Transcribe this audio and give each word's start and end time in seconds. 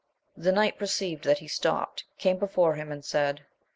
The 0.35 0.51
knight 0.51 0.79
perceiving 0.79 1.21
that 1.27 1.37
he 1.37 1.47
stopt, 1.47 2.05
came 2.17 2.39
before 2.39 2.73
him 2.73 2.91
and 2.91 3.05
said, 3.05 3.41
1\. 3.41 3.43